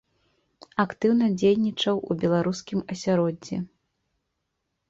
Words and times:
Актыўна 0.83 1.27
дзейнічаў 1.41 2.01
у 2.09 2.17
беларускім 2.23 2.79
асяроддзі. 2.97 3.61